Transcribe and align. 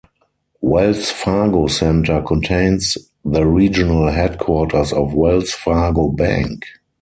Wells 0.61 1.11
Fargo 1.11 1.67
Center 1.67 2.23
contains 2.23 2.97
the 3.23 3.45
regional 3.45 4.09
headquarters 4.11 4.91
of 4.91 5.13
Wells 5.13 5.51
Fargo 5.51 6.07
Bank. 6.07 6.63